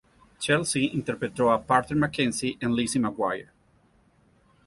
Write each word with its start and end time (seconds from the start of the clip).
Chelsea 0.39 0.89
interpretó 0.95 1.51
a 1.51 1.63
Parker 1.63 1.95
McKenzie 1.95 2.57
en 2.59 2.73
Lizzie 2.75 2.99
McGuire. 2.99 3.49